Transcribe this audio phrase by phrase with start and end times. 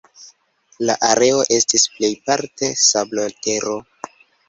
[0.89, 3.81] La areo estis plejparte sablotero.